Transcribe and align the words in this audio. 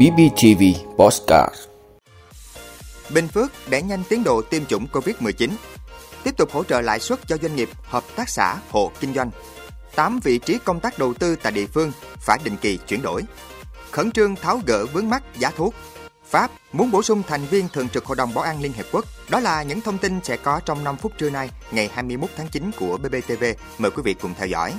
BBTV 0.00 0.62
Postcard 0.98 1.54
Bình 3.14 3.28
Phước 3.28 3.50
đẩy 3.70 3.82
nhanh 3.82 4.02
tiến 4.08 4.24
độ 4.24 4.42
tiêm 4.42 4.66
chủng 4.66 4.86
COVID-19. 4.92 5.50
Tiếp 6.24 6.36
tục 6.36 6.50
hỗ 6.52 6.64
trợ 6.64 6.80
lãi 6.80 7.00
suất 7.00 7.18
cho 7.26 7.36
doanh 7.42 7.56
nghiệp, 7.56 7.68
hợp 7.82 8.04
tác 8.16 8.28
xã, 8.28 8.56
hộ 8.70 8.92
kinh 9.00 9.14
doanh. 9.14 9.30
8 9.94 10.20
vị 10.20 10.38
trí 10.38 10.58
công 10.64 10.80
tác 10.80 10.98
đầu 10.98 11.14
tư 11.14 11.36
tại 11.36 11.52
địa 11.52 11.66
phương 11.66 11.92
phải 12.18 12.38
định 12.44 12.56
kỳ 12.56 12.76
chuyển 12.76 13.02
đổi. 13.02 13.22
Khẩn 13.90 14.10
trương 14.10 14.36
tháo 14.36 14.60
gỡ 14.66 14.86
vướng 14.86 15.10
mắc 15.10 15.22
giá 15.38 15.50
thuốc. 15.50 15.74
Pháp 16.26 16.50
muốn 16.72 16.90
bổ 16.90 17.02
sung 17.02 17.22
thành 17.28 17.44
viên 17.44 17.68
thường 17.68 17.88
trực 17.88 18.04
Hội 18.04 18.16
đồng 18.16 18.34
Bảo 18.34 18.44
an 18.44 18.60
Liên 18.60 18.72
Hiệp 18.72 18.86
Quốc. 18.92 19.04
Đó 19.28 19.40
là 19.40 19.62
những 19.62 19.80
thông 19.80 19.98
tin 19.98 20.20
sẽ 20.22 20.36
có 20.36 20.60
trong 20.64 20.84
5 20.84 20.96
phút 20.96 21.12
trưa 21.18 21.30
nay, 21.30 21.50
ngày 21.70 21.90
21 21.94 22.30
tháng 22.36 22.48
9 22.48 22.70
của 22.78 22.96
BBTV. 22.96 23.44
Mời 23.78 23.90
quý 23.90 24.02
vị 24.04 24.14
cùng 24.14 24.34
theo 24.34 24.46
dõi. 24.46 24.74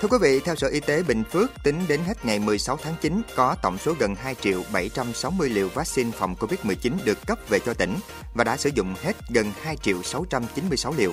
Thưa 0.00 0.08
quý 0.08 0.18
vị, 0.20 0.40
theo 0.40 0.56
Sở 0.56 0.68
Y 0.68 0.80
tế 0.80 1.02
Bình 1.02 1.24
Phước, 1.24 1.50
tính 1.64 1.82
đến 1.88 2.00
hết 2.06 2.24
ngày 2.24 2.38
16 2.38 2.78
tháng 2.82 2.94
9, 3.00 3.22
có 3.36 3.56
tổng 3.62 3.78
số 3.78 3.94
gần 3.98 4.14
2 4.14 4.34
triệu 4.34 4.62
760 4.72 5.48
liều 5.48 5.68
vaccine 5.68 6.10
phòng 6.10 6.34
COVID-19 6.34 6.92
được 7.04 7.26
cấp 7.26 7.38
về 7.48 7.58
cho 7.66 7.74
tỉnh 7.74 7.96
và 8.34 8.44
đã 8.44 8.56
sử 8.56 8.70
dụng 8.74 8.94
hết 9.02 9.16
gần 9.28 9.52
2 9.62 9.76
triệu 9.76 10.02
696 10.02 10.94
liều. 10.96 11.12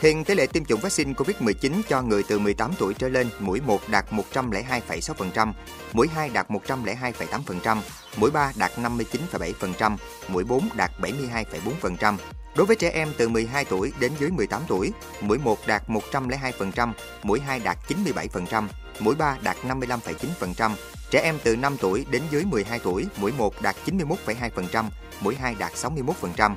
Hiện 0.00 0.24
tỷ 0.24 0.34
lệ 0.34 0.46
tiêm 0.46 0.64
chủng 0.64 0.80
vaccine 0.80 1.12
COVID-19 1.12 1.82
cho 1.88 2.02
người 2.02 2.22
từ 2.28 2.38
18 2.38 2.70
tuổi 2.78 2.94
trở 2.94 3.08
lên, 3.08 3.28
mũi 3.38 3.60
1 3.60 3.80
đạt 3.88 4.06
102,6%, 4.10 5.52
mũi 5.92 6.08
2 6.14 6.28
đạt 6.28 6.50
102,8%, 6.50 7.76
mũi 8.16 8.30
3 8.30 8.52
đạt 8.56 8.72
59,7%, 8.78 9.96
mũi 10.28 10.44
4 10.44 10.68
đạt 10.74 10.90
72,4%. 11.00 12.16
Đối 12.56 12.66
với 12.66 12.76
trẻ 12.76 12.90
em 12.90 13.12
từ 13.16 13.28
12 13.28 13.64
tuổi 13.64 13.92
đến 14.00 14.12
dưới 14.18 14.30
18 14.30 14.62
tuổi, 14.68 14.92
mũi 15.20 15.38
1 15.38 15.58
đạt 15.66 15.82
102%, 15.88 16.92
mũi 17.22 17.40
2 17.40 17.58
đạt 17.58 17.78
97%, 17.88 18.68
mũi 18.98 19.14
3 19.14 19.36
đạt 19.42 19.56
55,9%, 19.68 20.70
trẻ 21.10 21.20
em 21.20 21.38
từ 21.44 21.56
5 21.56 21.76
tuổi 21.80 22.06
đến 22.10 22.22
dưới 22.30 22.44
12 22.44 22.78
tuổi, 22.78 23.06
mũi 23.16 23.32
1 23.38 23.62
đạt 23.62 23.76
91,2%, 23.86 24.84
mũi 25.20 25.34
2 25.34 25.54
đạt 25.58 25.72
61%. 25.72 26.54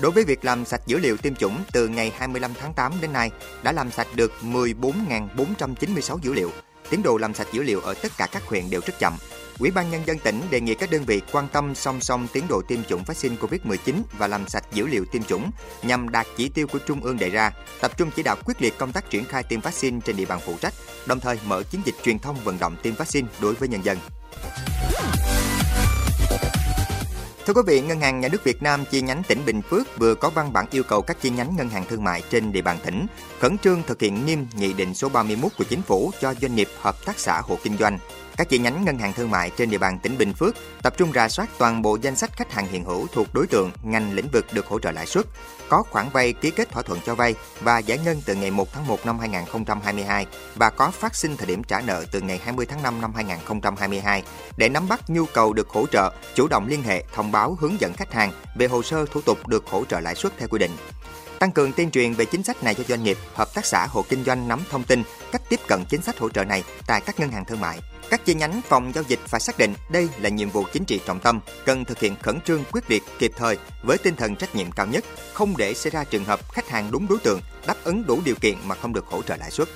Đối 0.00 0.12
với 0.12 0.24
việc 0.24 0.44
làm 0.44 0.64
sạch 0.64 0.86
dữ 0.86 0.98
liệu 0.98 1.16
tiêm 1.16 1.34
chủng 1.34 1.56
từ 1.72 1.88
ngày 1.88 2.12
25 2.18 2.54
tháng 2.60 2.74
8 2.74 2.92
đến 3.00 3.12
nay, 3.12 3.30
đã 3.62 3.72
làm 3.72 3.90
sạch 3.90 4.08
được 4.14 4.32
14.496 4.42 6.18
dữ 6.22 6.32
liệu. 6.32 6.50
Tiến 6.90 7.02
độ 7.02 7.16
làm 7.16 7.34
sạch 7.34 7.48
dữ 7.52 7.62
liệu 7.62 7.80
ở 7.80 7.94
tất 7.94 8.12
cả 8.16 8.28
các 8.32 8.42
huyện 8.42 8.70
đều 8.70 8.80
rất 8.86 8.98
chậm. 8.98 9.16
Ủy 9.60 9.70
ban 9.70 9.90
Nhân 9.90 10.02
dân 10.06 10.18
tỉnh 10.18 10.40
đề 10.50 10.60
nghị 10.60 10.74
các 10.74 10.90
đơn 10.90 11.04
vị 11.04 11.22
quan 11.32 11.48
tâm 11.52 11.74
song 11.74 12.00
song 12.00 12.26
tiến 12.32 12.44
độ 12.48 12.62
tiêm 12.68 12.84
chủng 12.84 13.04
vaccine 13.04 13.36
COVID-19 13.36 13.94
và 14.18 14.26
làm 14.26 14.48
sạch 14.48 14.64
dữ 14.72 14.86
liệu 14.86 15.04
tiêm 15.12 15.22
chủng 15.22 15.50
nhằm 15.82 16.08
đạt 16.08 16.26
chỉ 16.36 16.48
tiêu 16.48 16.66
của 16.66 16.78
Trung 16.78 17.00
ương 17.00 17.18
đề 17.18 17.30
ra, 17.30 17.52
tập 17.80 17.92
trung 17.96 18.10
chỉ 18.16 18.22
đạo 18.22 18.36
quyết 18.44 18.62
liệt 18.62 18.78
công 18.78 18.92
tác 18.92 19.10
triển 19.10 19.24
khai 19.24 19.42
tiêm 19.42 19.60
vaccine 19.60 20.00
trên 20.04 20.16
địa 20.16 20.24
bàn 20.24 20.40
phụ 20.46 20.54
trách, 20.60 20.74
đồng 21.06 21.20
thời 21.20 21.38
mở 21.46 21.62
chiến 21.62 21.80
dịch 21.84 21.94
truyền 22.02 22.18
thông 22.18 22.36
vận 22.44 22.58
động 22.58 22.76
tiêm 22.82 22.94
vaccine 22.94 23.28
đối 23.40 23.54
với 23.54 23.68
nhân 23.68 23.84
dân. 23.84 23.98
Thưa 27.46 27.54
quý 27.54 27.62
vị, 27.66 27.80
Ngân 27.80 28.00
hàng 28.00 28.20
Nhà 28.20 28.28
nước 28.28 28.44
Việt 28.44 28.62
Nam 28.62 28.84
chi 28.90 29.02
nhánh 29.02 29.22
tỉnh 29.28 29.44
Bình 29.46 29.62
Phước 29.62 29.98
vừa 29.98 30.14
có 30.14 30.30
văn 30.30 30.52
bản 30.52 30.66
yêu 30.70 30.82
cầu 30.82 31.02
các 31.02 31.20
chi 31.20 31.30
nhánh 31.30 31.56
ngân 31.56 31.68
hàng 31.68 31.84
thương 31.88 32.04
mại 32.04 32.22
trên 32.30 32.52
địa 32.52 32.62
bàn 32.62 32.78
tỉnh 32.84 33.06
khẩn 33.40 33.58
trương 33.58 33.82
thực 33.86 34.00
hiện 34.00 34.26
nghiêm 34.26 34.46
nghị 34.56 34.72
định 34.72 34.94
số 34.94 35.08
31 35.08 35.52
của 35.58 35.64
chính 35.64 35.82
phủ 35.82 36.12
cho 36.20 36.34
doanh 36.34 36.54
nghiệp, 36.54 36.68
hợp 36.80 37.04
tác 37.04 37.18
xã, 37.18 37.40
hộ 37.40 37.58
kinh 37.62 37.76
doanh. 37.76 37.98
Các 38.40 38.48
chi 38.48 38.58
nhánh 38.58 38.84
ngân 38.84 38.98
hàng 38.98 39.12
thương 39.12 39.30
mại 39.30 39.50
trên 39.50 39.70
địa 39.70 39.78
bàn 39.78 39.98
tỉnh 39.98 40.18
Bình 40.18 40.32
Phước 40.32 40.56
tập 40.82 40.94
trung 40.96 41.12
rà 41.12 41.28
soát 41.28 41.48
toàn 41.58 41.82
bộ 41.82 41.98
danh 42.02 42.16
sách 42.16 42.36
khách 42.36 42.52
hàng 42.52 42.66
hiện 42.66 42.84
hữu 42.84 43.06
thuộc 43.12 43.26
đối 43.34 43.46
tượng 43.46 43.70
ngành 43.82 44.12
lĩnh 44.12 44.28
vực 44.32 44.46
được 44.52 44.66
hỗ 44.66 44.78
trợ 44.78 44.90
lãi 44.90 45.06
suất, 45.06 45.26
có 45.68 45.82
khoản 45.90 46.06
vay 46.12 46.32
ký 46.32 46.50
kết 46.50 46.70
thỏa 46.70 46.82
thuận 46.82 47.00
cho 47.06 47.14
vay 47.14 47.34
và 47.60 47.78
giải 47.78 47.98
ngân 48.04 48.22
từ 48.24 48.34
ngày 48.34 48.50
1 48.50 48.72
tháng 48.72 48.86
1 48.86 49.06
năm 49.06 49.18
2022 49.18 50.26
và 50.54 50.70
có 50.70 50.90
phát 50.90 51.14
sinh 51.14 51.36
thời 51.36 51.46
điểm 51.46 51.64
trả 51.64 51.80
nợ 51.80 52.04
từ 52.12 52.20
ngày 52.20 52.40
20 52.44 52.66
tháng 52.66 52.82
5 52.82 53.00
năm 53.00 53.14
2022 53.14 54.22
để 54.56 54.68
nắm 54.68 54.88
bắt 54.88 55.10
nhu 55.10 55.24
cầu 55.26 55.52
được 55.52 55.68
hỗ 55.68 55.86
trợ, 55.86 56.12
chủ 56.34 56.48
động 56.48 56.66
liên 56.68 56.82
hệ, 56.82 57.04
thông 57.14 57.32
báo 57.32 57.56
hướng 57.60 57.80
dẫn 57.80 57.92
khách 57.92 58.12
hàng 58.12 58.32
về 58.56 58.66
hồ 58.66 58.82
sơ 58.82 59.06
thủ 59.06 59.20
tục 59.20 59.48
được 59.48 59.66
hỗ 59.66 59.84
trợ 59.84 60.00
lãi 60.00 60.14
suất 60.14 60.32
theo 60.38 60.48
quy 60.48 60.58
định 60.58 60.72
tăng 61.40 61.52
cường 61.52 61.72
tuyên 61.72 61.90
truyền 61.90 62.12
về 62.12 62.24
chính 62.24 62.42
sách 62.42 62.62
này 62.62 62.74
cho 62.74 62.84
doanh 62.88 63.04
nghiệp, 63.04 63.18
hợp 63.34 63.54
tác 63.54 63.66
xã, 63.66 63.86
hộ 63.86 64.04
kinh 64.08 64.24
doanh 64.24 64.48
nắm 64.48 64.60
thông 64.70 64.84
tin, 64.84 65.02
cách 65.32 65.42
tiếp 65.48 65.60
cận 65.68 65.84
chính 65.88 66.02
sách 66.02 66.18
hỗ 66.18 66.28
trợ 66.28 66.44
này 66.44 66.64
tại 66.86 67.00
các 67.06 67.20
ngân 67.20 67.30
hàng 67.30 67.44
thương 67.44 67.60
mại. 67.60 67.78
Các 68.10 68.24
chi 68.24 68.34
nhánh 68.34 68.60
phòng 68.68 68.92
giao 68.94 69.04
dịch 69.08 69.18
phải 69.26 69.40
xác 69.40 69.58
định 69.58 69.74
đây 69.90 70.08
là 70.18 70.28
nhiệm 70.28 70.50
vụ 70.50 70.64
chính 70.72 70.84
trị 70.84 71.00
trọng 71.06 71.20
tâm, 71.20 71.40
cần 71.64 71.84
thực 71.84 72.00
hiện 72.00 72.16
khẩn 72.22 72.40
trương 72.40 72.64
quyết 72.72 72.90
liệt 72.90 73.02
kịp 73.18 73.32
thời 73.36 73.58
với 73.82 73.98
tinh 73.98 74.16
thần 74.16 74.36
trách 74.36 74.54
nhiệm 74.54 74.70
cao 74.70 74.86
nhất, 74.86 75.04
không 75.32 75.56
để 75.56 75.74
xảy 75.74 75.90
ra 75.90 76.04
trường 76.04 76.24
hợp 76.24 76.52
khách 76.52 76.68
hàng 76.68 76.90
đúng 76.90 77.06
đối 77.08 77.18
tượng, 77.18 77.40
đáp 77.66 77.76
ứng 77.84 78.06
đủ 78.06 78.20
điều 78.24 78.34
kiện 78.34 78.56
mà 78.64 78.74
không 78.74 78.92
được 78.92 79.06
hỗ 79.06 79.22
trợ 79.22 79.36
lãi 79.36 79.50
suất. 79.50 79.68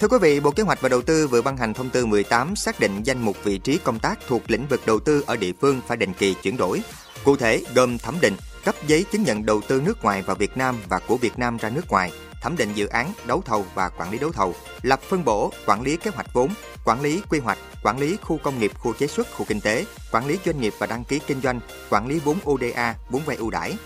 Thưa 0.00 0.08
quý 0.08 0.18
vị, 0.20 0.40
Bộ 0.40 0.50
Kế 0.50 0.62
hoạch 0.62 0.80
và 0.80 0.88
Đầu 0.88 1.02
tư 1.02 1.26
vừa 1.26 1.42
ban 1.42 1.56
hành 1.56 1.74
thông 1.74 1.90
tư 1.90 2.06
18 2.06 2.56
xác 2.56 2.80
định 2.80 3.02
danh 3.02 3.22
mục 3.22 3.36
vị 3.44 3.58
trí 3.58 3.78
công 3.78 3.98
tác 3.98 4.18
thuộc 4.28 4.42
lĩnh 4.50 4.66
vực 4.66 4.80
đầu 4.86 5.00
tư 5.00 5.24
ở 5.26 5.36
địa 5.36 5.52
phương 5.60 5.80
phải 5.86 5.96
định 5.96 6.12
kỳ 6.18 6.34
chuyển 6.42 6.56
đổi. 6.56 6.82
Cụ 7.24 7.36
thể 7.36 7.62
gồm 7.74 7.98
thẩm 7.98 8.20
định, 8.20 8.36
cấp 8.64 8.74
giấy 8.86 9.04
chứng 9.12 9.22
nhận 9.22 9.46
đầu 9.46 9.60
tư 9.68 9.82
nước 9.86 10.04
ngoài 10.04 10.22
vào 10.22 10.36
Việt 10.36 10.56
Nam 10.56 10.76
và 10.88 11.00
của 11.08 11.16
Việt 11.16 11.38
Nam 11.38 11.56
ra 11.56 11.70
nước 11.70 11.88
ngoài, 11.88 12.12
thẩm 12.42 12.56
định 12.56 12.68
dự 12.74 12.86
án, 12.86 13.12
đấu 13.26 13.42
thầu 13.46 13.66
và 13.74 13.88
quản 13.88 14.10
lý 14.10 14.18
đấu 14.18 14.32
thầu, 14.32 14.54
lập 14.82 15.00
phân 15.02 15.24
bổ, 15.24 15.52
quản 15.66 15.82
lý 15.82 15.96
kế 15.96 16.10
hoạch 16.10 16.32
vốn, 16.32 16.50
quản 16.84 17.00
lý 17.00 17.22
quy 17.30 17.38
hoạch, 17.38 17.58
quản 17.82 17.98
lý 17.98 18.16
khu 18.22 18.38
công 18.42 18.58
nghiệp, 18.58 18.72
khu 18.78 18.92
chế 18.92 19.06
xuất, 19.06 19.26
khu 19.36 19.44
kinh 19.48 19.60
tế, 19.60 19.84
quản 20.12 20.26
lý 20.26 20.38
doanh 20.44 20.60
nghiệp 20.60 20.74
và 20.78 20.86
đăng 20.86 21.04
ký 21.04 21.20
kinh 21.26 21.40
doanh, 21.40 21.60
quản 21.90 22.06
lý 22.06 22.18
vốn 22.18 22.38
ODA, 22.50 22.94
vốn 23.10 23.22
vay 23.26 23.36
ưu 23.36 23.50
đãi. 23.50 23.76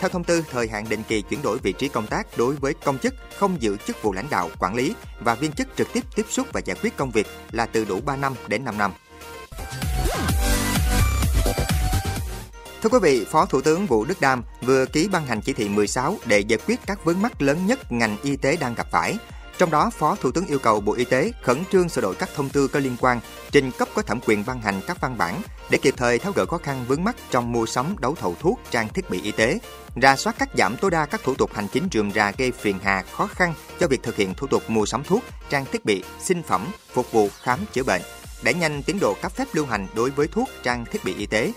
Theo 0.00 0.08
thông 0.08 0.24
tư, 0.24 0.44
thời 0.50 0.68
hạn 0.68 0.88
định 0.88 1.02
kỳ 1.08 1.22
chuyển 1.22 1.42
đổi 1.42 1.58
vị 1.58 1.72
trí 1.72 1.88
công 1.88 2.06
tác 2.06 2.26
đối 2.38 2.54
với 2.54 2.74
công 2.74 2.98
chức 2.98 3.14
không 3.38 3.62
giữ 3.62 3.76
chức 3.86 4.02
vụ 4.02 4.12
lãnh 4.12 4.30
đạo, 4.30 4.50
quản 4.58 4.74
lý 4.74 4.94
và 5.20 5.34
viên 5.34 5.52
chức 5.52 5.68
trực 5.76 5.92
tiếp 5.92 6.04
tiếp 6.14 6.26
xúc 6.30 6.46
và 6.52 6.60
giải 6.64 6.76
quyết 6.82 6.96
công 6.96 7.10
việc 7.10 7.26
là 7.52 7.66
từ 7.66 7.84
đủ 7.84 8.00
3 8.00 8.16
năm 8.16 8.34
đến 8.48 8.64
5 8.64 8.78
năm. 8.78 8.92
Thưa 12.86 12.98
quý 12.98 12.98
vị, 13.02 13.24
Phó 13.30 13.46
Thủ 13.46 13.60
tướng 13.60 13.86
Vũ 13.86 14.04
Đức 14.04 14.20
Đam 14.20 14.42
vừa 14.62 14.86
ký 14.86 15.08
ban 15.08 15.26
hành 15.26 15.40
chỉ 15.40 15.52
thị 15.52 15.68
16 15.68 16.16
để 16.26 16.40
giải 16.40 16.58
quyết 16.66 16.80
các 16.86 17.04
vướng 17.04 17.22
mắc 17.22 17.42
lớn 17.42 17.66
nhất 17.66 17.92
ngành 17.92 18.16
y 18.22 18.36
tế 18.36 18.56
đang 18.56 18.74
gặp 18.74 18.86
phải. 18.90 19.16
Trong 19.58 19.70
đó, 19.70 19.90
Phó 19.98 20.16
Thủ 20.20 20.30
tướng 20.30 20.46
yêu 20.46 20.58
cầu 20.58 20.80
Bộ 20.80 20.92
Y 20.92 21.04
tế 21.04 21.32
khẩn 21.42 21.64
trương 21.72 21.88
sửa 21.88 22.00
đổi 22.00 22.14
các 22.14 22.28
thông 22.36 22.48
tư 22.48 22.68
có 22.68 22.80
liên 22.80 22.96
quan, 23.00 23.20
trình 23.50 23.70
cấp 23.78 23.88
có 23.94 24.02
thẩm 24.02 24.20
quyền 24.26 24.44
ban 24.46 24.60
hành 24.60 24.80
các 24.86 25.00
văn 25.00 25.18
bản 25.18 25.42
để 25.70 25.78
kịp 25.78 25.94
thời 25.96 26.18
tháo 26.18 26.32
gỡ 26.32 26.46
khó 26.46 26.58
khăn 26.58 26.84
vướng 26.88 27.04
mắc 27.04 27.16
trong 27.30 27.52
mua 27.52 27.66
sắm 27.66 27.96
đấu 27.98 28.14
thầu 28.14 28.36
thuốc, 28.40 28.60
trang 28.70 28.88
thiết 28.88 29.10
bị 29.10 29.20
y 29.22 29.32
tế, 29.32 29.58
ra 30.02 30.16
soát 30.16 30.38
cắt 30.38 30.48
giảm 30.58 30.76
tối 30.76 30.90
đa 30.90 31.06
các 31.06 31.20
thủ 31.24 31.34
tục 31.34 31.54
hành 31.54 31.68
chính 31.68 31.88
rườm 31.92 32.12
rà 32.12 32.32
gây 32.38 32.52
phiền 32.52 32.78
hà 32.82 33.02
khó 33.12 33.26
khăn 33.26 33.54
cho 33.80 33.86
việc 33.88 34.02
thực 34.02 34.16
hiện 34.16 34.34
thủ 34.34 34.46
tục 34.46 34.70
mua 34.70 34.86
sắm 34.86 35.04
thuốc, 35.04 35.22
trang 35.50 35.64
thiết 35.72 35.84
bị, 35.84 36.04
sinh 36.20 36.42
phẩm 36.42 36.66
phục 36.92 37.12
vụ 37.12 37.28
khám 37.42 37.58
chữa 37.72 37.82
bệnh, 37.82 38.02
đẩy 38.42 38.54
nhanh 38.54 38.82
tiến 38.82 38.98
độ 39.00 39.14
cấp 39.22 39.32
phép 39.32 39.48
lưu 39.52 39.66
hành 39.66 39.86
đối 39.94 40.10
với 40.10 40.28
thuốc, 40.28 40.48
trang 40.62 40.84
thiết 40.92 41.04
bị 41.04 41.14
y 41.14 41.26
tế, 41.26 41.52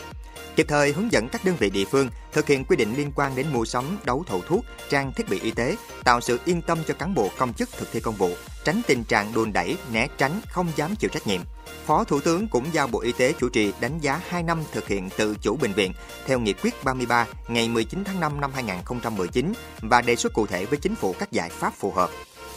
kịp 0.56 0.66
thời 0.70 0.92
hướng 0.92 1.12
dẫn 1.12 1.30
các 1.30 1.46
đơn 1.46 1.56
vị 1.60 1.70
địa 1.70 1.86
phương 1.86 2.10
thực 2.32 2.48
hiện 2.48 2.66
quy 2.66 2.76
định 2.76 2.96
liên 2.98 3.12
quan 3.16 3.36
đến 3.36 3.46
mua 3.54 3.66
sắm, 3.66 3.98
đấu 4.04 4.24
thầu 4.28 4.42
thuốc, 4.48 4.66
trang 4.90 5.14
thiết 5.14 5.30
bị 5.30 5.40
y 5.40 5.52
tế, 5.52 5.76
tạo 6.04 6.22
sự 6.22 6.40
yên 6.46 6.62
tâm 6.62 6.78
cho 6.88 6.94
cán 6.94 7.14
bộ 7.14 7.30
công 7.38 7.54
chức 7.54 7.70
thực 7.78 7.92
thi 7.92 8.00
công 8.00 8.16
vụ, 8.16 8.32
tránh 8.64 8.82
tình 8.88 9.04
trạng 9.04 9.34
đùn 9.34 9.54
đẩy, 9.54 9.78
né 9.92 10.08
tránh, 10.18 10.42
không 10.50 10.68
dám 10.76 10.96
chịu 10.96 11.10
trách 11.14 11.28
nhiệm. 11.28 11.42
Phó 11.86 12.04
Thủ 12.04 12.20
tướng 12.20 12.48
cũng 12.48 12.66
giao 12.72 12.88
Bộ 12.88 13.00
Y 13.02 13.12
tế 13.12 13.34
chủ 13.40 13.50
trì 13.50 13.74
đánh 13.80 14.00
giá 14.00 14.22
2 14.28 14.44
năm 14.44 14.64
thực 14.72 14.88
hiện 14.88 15.10
tự 15.18 15.36
chủ 15.42 15.58
bệnh 15.62 15.74
viện 15.74 15.94
theo 16.26 16.40
Nghị 16.40 16.54
quyết 16.54 16.84
33 16.84 17.28
ngày 17.48 17.70
19 17.70 18.04
tháng 18.04 18.20
5 18.20 18.42
năm 18.42 18.52
2019 18.54 19.54
và 19.82 20.02
đề 20.02 20.16
xuất 20.16 20.34
cụ 20.34 20.48
thể 20.48 20.66
với 20.66 20.80
chính 20.80 20.96
phủ 20.96 21.16
các 21.20 21.32
giải 21.32 21.50
pháp 21.50 21.74
phù 21.74 21.92
hợp 21.92 22.10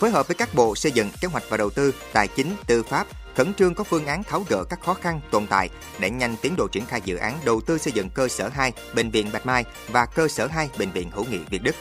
phối 0.02 0.10
hợp 0.10 0.28
với 0.28 0.34
các 0.34 0.54
bộ 0.54 0.74
xây 0.74 0.92
dựng, 0.92 1.10
kế 1.20 1.28
hoạch 1.28 1.44
và 1.48 1.56
đầu 1.56 1.70
tư, 1.70 1.94
tài 2.12 2.28
chính, 2.28 2.56
tư 2.66 2.82
pháp, 2.82 3.06
khẩn 3.36 3.54
trương 3.54 3.74
có 3.74 3.84
phương 3.84 4.06
án 4.06 4.24
tháo 4.24 4.44
gỡ 4.48 4.64
các 4.64 4.80
khó 4.80 4.94
khăn 4.94 5.20
tồn 5.30 5.46
tại 5.46 5.68
để 5.98 6.10
nhanh 6.10 6.36
tiến 6.42 6.54
độ 6.56 6.68
triển 6.72 6.86
khai 6.86 7.00
dự 7.04 7.16
án 7.16 7.38
đầu 7.44 7.60
tư 7.60 7.78
xây 7.78 7.92
dựng 7.92 8.10
cơ 8.10 8.28
sở 8.28 8.48
2 8.48 8.72
bệnh 8.94 9.10
viện 9.10 9.30
Bạch 9.32 9.46
Mai 9.46 9.64
và 9.88 10.06
cơ 10.06 10.28
sở 10.28 10.46
2 10.46 10.70
bệnh 10.78 10.90
viện 10.90 11.10
Hữu 11.10 11.24
nghị 11.24 11.38
Việt 11.50 11.62
Đức. 11.62 11.74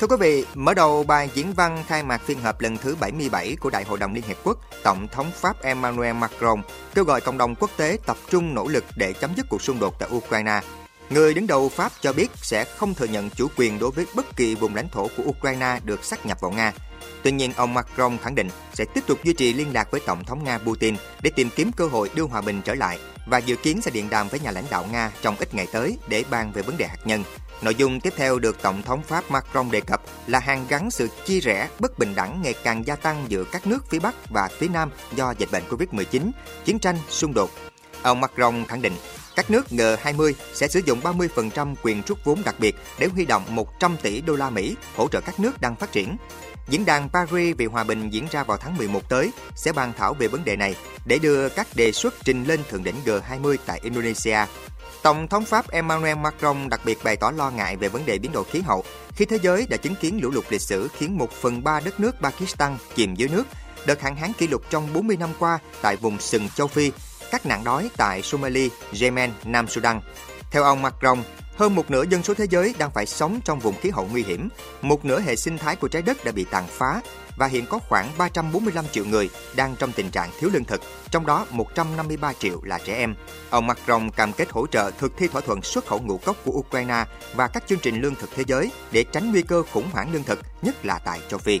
Thưa 0.00 0.06
quý 0.06 0.16
vị, 0.20 0.44
mở 0.54 0.74
đầu 0.74 1.04
bài 1.04 1.30
diễn 1.34 1.52
văn 1.52 1.84
khai 1.86 2.02
mạc 2.02 2.20
phiên 2.20 2.40
họp 2.40 2.60
lần 2.60 2.76
thứ 2.76 2.96
77 3.00 3.56
của 3.60 3.70
Đại 3.70 3.84
hội 3.84 3.98
đồng 3.98 4.14
Liên 4.14 4.24
Hiệp 4.24 4.36
Quốc, 4.44 4.58
Tổng 4.82 5.08
thống 5.08 5.30
Pháp 5.34 5.62
Emmanuel 5.62 6.16
Macron 6.16 6.62
kêu 6.94 7.04
gọi 7.04 7.20
cộng 7.20 7.38
đồng 7.38 7.54
quốc 7.54 7.70
tế 7.76 7.98
tập 8.06 8.16
trung 8.30 8.54
nỗ 8.54 8.68
lực 8.68 8.84
để 8.96 9.12
chấm 9.12 9.30
dứt 9.36 9.46
cuộc 9.48 9.62
xung 9.62 9.80
đột 9.80 9.98
tại 9.98 10.08
Ukraine 10.12 10.60
Người 11.10 11.34
đứng 11.34 11.46
đầu 11.46 11.68
Pháp 11.68 11.92
cho 12.00 12.12
biết 12.12 12.30
sẽ 12.34 12.64
không 12.64 12.94
thừa 12.94 13.06
nhận 13.06 13.30
chủ 13.30 13.48
quyền 13.56 13.78
đối 13.78 13.90
với 13.90 14.06
bất 14.14 14.36
kỳ 14.36 14.54
vùng 14.54 14.74
lãnh 14.74 14.88
thổ 14.88 15.08
của 15.16 15.22
Ukraine 15.26 15.80
được 15.84 16.04
sát 16.04 16.26
nhập 16.26 16.40
vào 16.40 16.50
Nga. 16.50 16.72
Tuy 17.22 17.32
nhiên, 17.32 17.52
ông 17.56 17.74
Macron 17.74 18.18
khẳng 18.18 18.34
định 18.34 18.48
sẽ 18.74 18.84
tiếp 18.94 19.00
tục 19.06 19.24
duy 19.24 19.32
trì 19.32 19.52
liên 19.52 19.72
lạc 19.72 19.90
với 19.90 20.00
Tổng 20.06 20.24
thống 20.24 20.44
Nga 20.44 20.58
Putin 20.58 20.96
để 21.22 21.30
tìm 21.36 21.50
kiếm 21.56 21.72
cơ 21.72 21.86
hội 21.86 22.10
đưa 22.14 22.22
hòa 22.22 22.40
bình 22.40 22.62
trở 22.64 22.74
lại 22.74 22.98
và 23.26 23.38
dự 23.38 23.56
kiến 23.56 23.80
sẽ 23.82 23.90
điện 23.90 24.10
đàm 24.10 24.28
với 24.28 24.40
nhà 24.40 24.50
lãnh 24.50 24.64
đạo 24.70 24.86
Nga 24.92 25.12
trong 25.22 25.36
ít 25.38 25.54
ngày 25.54 25.66
tới 25.72 25.98
để 26.08 26.24
bàn 26.30 26.52
về 26.52 26.62
vấn 26.62 26.76
đề 26.76 26.86
hạt 26.86 26.98
nhân. 27.04 27.24
Nội 27.62 27.74
dung 27.74 28.00
tiếp 28.00 28.12
theo 28.16 28.38
được 28.38 28.62
Tổng 28.62 28.82
thống 28.82 29.02
Pháp 29.02 29.30
Macron 29.30 29.70
đề 29.70 29.80
cập 29.80 30.02
là 30.26 30.38
hàng 30.38 30.66
gắn 30.68 30.90
sự 30.90 31.08
chia 31.26 31.40
rẽ, 31.40 31.68
bất 31.78 31.98
bình 31.98 32.14
đẳng 32.14 32.42
ngày 32.42 32.54
càng 32.64 32.86
gia 32.86 32.96
tăng 32.96 33.24
giữa 33.28 33.44
các 33.44 33.66
nước 33.66 33.90
phía 33.90 33.98
Bắc 33.98 34.14
và 34.30 34.48
phía 34.58 34.68
Nam 34.68 34.90
do 35.14 35.34
dịch 35.38 35.48
bệnh 35.52 35.62
Covid-19, 35.70 36.30
chiến 36.64 36.78
tranh, 36.78 36.96
xung 37.08 37.34
đột 37.34 37.50
Ông 38.02 38.20
Macron 38.20 38.64
khẳng 38.68 38.82
định 38.82 38.92
các 39.40 39.50
nước 39.50 39.66
G20 39.70 40.32
sẽ 40.54 40.68
sử 40.68 40.80
dụng 40.84 41.00
30% 41.00 41.74
quyền 41.82 42.02
rút 42.06 42.18
vốn 42.24 42.42
đặc 42.44 42.54
biệt 42.58 42.76
để 42.98 43.06
huy 43.06 43.24
động 43.24 43.42
100 43.48 43.96
tỷ 44.02 44.20
đô 44.20 44.36
la 44.36 44.50
Mỹ 44.50 44.76
hỗ 44.96 45.08
trợ 45.08 45.20
các 45.20 45.40
nước 45.40 45.60
đang 45.60 45.76
phát 45.76 45.92
triển. 45.92 46.16
Diễn 46.68 46.84
đàn 46.84 47.08
Paris 47.08 47.56
vì 47.56 47.66
hòa 47.66 47.84
bình 47.84 48.10
diễn 48.10 48.26
ra 48.30 48.44
vào 48.44 48.56
tháng 48.56 48.76
11 48.76 49.08
tới 49.08 49.30
sẽ 49.54 49.72
bàn 49.72 49.92
thảo 49.98 50.14
về 50.14 50.28
vấn 50.28 50.44
đề 50.44 50.56
này 50.56 50.76
để 51.04 51.18
đưa 51.18 51.48
các 51.48 51.66
đề 51.74 51.92
xuất 51.92 52.14
trình 52.24 52.44
lên 52.44 52.60
thượng 52.70 52.84
đỉnh 52.84 52.94
G20 53.04 53.56
tại 53.66 53.80
Indonesia. 53.82 54.38
Tổng 55.02 55.28
thống 55.28 55.44
Pháp 55.44 55.70
Emmanuel 55.70 56.16
Macron 56.16 56.68
đặc 56.68 56.80
biệt 56.84 56.98
bày 57.04 57.16
tỏ 57.16 57.30
lo 57.30 57.50
ngại 57.50 57.76
về 57.76 57.88
vấn 57.88 58.06
đề 58.06 58.18
biến 58.18 58.32
đổi 58.32 58.44
khí 58.44 58.60
hậu 58.60 58.84
khi 59.14 59.24
thế 59.24 59.38
giới 59.42 59.66
đã 59.70 59.76
chứng 59.76 59.94
kiến 59.94 60.20
lũ 60.22 60.30
lụt 60.30 60.44
lịch 60.50 60.60
sử 60.60 60.88
khiến 60.98 61.18
1 61.18 61.32
phần 61.32 61.64
3 61.64 61.80
đất 61.80 62.00
nước 62.00 62.16
Pakistan 62.20 62.76
chìm 62.96 63.14
dưới 63.14 63.28
nước, 63.28 63.44
đợt 63.86 64.00
hạn 64.00 64.16
hán 64.16 64.32
kỷ 64.32 64.48
lục 64.48 64.62
trong 64.70 64.92
40 64.92 65.16
năm 65.16 65.30
qua 65.38 65.58
tại 65.82 65.96
vùng 65.96 66.20
sừng 66.20 66.48
châu 66.48 66.66
Phi, 66.66 66.90
các 67.30 67.46
nạn 67.46 67.64
đói 67.64 67.90
tại 67.96 68.22
Somalia, 68.22 68.68
Yemen, 69.00 69.30
Nam 69.44 69.68
Sudan. 69.68 70.00
Theo 70.50 70.62
ông 70.62 70.82
Macron, 70.82 71.22
hơn 71.56 71.74
một 71.74 71.90
nửa 71.90 72.04
dân 72.10 72.22
số 72.22 72.34
thế 72.34 72.46
giới 72.50 72.74
đang 72.78 72.90
phải 72.90 73.06
sống 73.06 73.40
trong 73.44 73.58
vùng 73.58 73.80
khí 73.80 73.90
hậu 73.90 74.08
nguy 74.10 74.22
hiểm, 74.22 74.48
một 74.82 75.04
nửa 75.04 75.20
hệ 75.20 75.36
sinh 75.36 75.58
thái 75.58 75.76
của 75.76 75.88
trái 75.88 76.02
đất 76.02 76.24
đã 76.24 76.32
bị 76.32 76.46
tàn 76.50 76.64
phá 76.68 77.00
và 77.36 77.46
hiện 77.46 77.66
có 77.66 77.78
khoảng 77.88 78.12
345 78.18 78.84
triệu 78.92 79.04
người 79.04 79.30
đang 79.56 79.76
trong 79.76 79.92
tình 79.92 80.10
trạng 80.10 80.30
thiếu 80.40 80.50
lương 80.52 80.64
thực, 80.64 80.80
trong 81.10 81.26
đó 81.26 81.46
153 81.50 82.32
triệu 82.32 82.62
là 82.62 82.78
trẻ 82.84 82.96
em. 82.96 83.14
Ông 83.50 83.66
Macron 83.66 84.10
cam 84.10 84.32
kết 84.32 84.50
hỗ 84.50 84.66
trợ 84.66 84.90
thực 84.98 85.16
thi 85.16 85.28
thỏa 85.28 85.40
thuận 85.40 85.62
xuất 85.62 85.86
khẩu 85.86 86.00
ngũ 86.00 86.18
cốc 86.18 86.36
của 86.44 86.52
Ukraine 86.52 87.04
và 87.34 87.48
các 87.48 87.64
chương 87.66 87.78
trình 87.78 88.00
lương 88.00 88.14
thực 88.14 88.30
thế 88.34 88.42
giới 88.46 88.70
để 88.92 89.04
tránh 89.04 89.30
nguy 89.30 89.42
cơ 89.42 89.62
khủng 89.72 89.90
hoảng 89.92 90.12
lương 90.12 90.24
thực, 90.24 90.40
nhất 90.62 90.84
là 90.84 90.98
tại 90.98 91.20
châu 91.28 91.38
Phi. 91.38 91.60